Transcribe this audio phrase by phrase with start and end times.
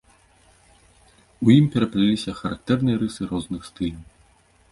[1.47, 4.03] У ім перапляліся характэрныя рысы розных стыляў.